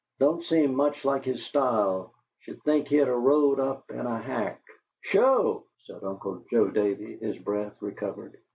[0.17, 2.15] Don't seem much like his style.
[2.39, 4.59] Should think he'd of rode up in a hack."
[5.01, 8.37] "Sho!" said Uncle Joe Davey, his breath recovered.